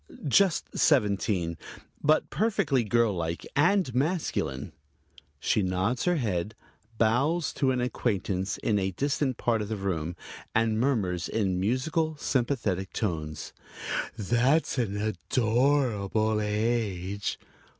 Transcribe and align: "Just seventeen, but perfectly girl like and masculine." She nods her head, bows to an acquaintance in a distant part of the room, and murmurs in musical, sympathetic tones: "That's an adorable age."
"Just 0.27 0.75
seventeen, 0.75 1.59
but 2.03 2.31
perfectly 2.31 2.83
girl 2.83 3.13
like 3.13 3.45
and 3.55 3.93
masculine." 3.93 4.71
She 5.39 5.61
nods 5.61 6.05
her 6.05 6.15
head, 6.15 6.55
bows 6.97 7.53
to 7.53 7.69
an 7.69 7.81
acquaintance 7.81 8.57
in 8.57 8.79
a 8.79 8.89
distant 8.89 9.37
part 9.37 9.61
of 9.61 9.69
the 9.69 9.77
room, 9.77 10.15
and 10.55 10.79
murmurs 10.79 11.29
in 11.29 11.59
musical, 11.59 12.17
sympathetic 12.17 12.93
tones: 12.93 13.53
"That's 14.17 14.79
an 14.79 14.97
adorable 14.99 16.41
age." 16.41 17.37